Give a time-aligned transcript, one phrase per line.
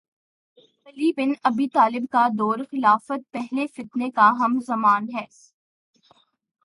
[0.87, 5.25] علی بن ابی طالب کا دور خلافت پہلے فتنے کا ہم زمان ہے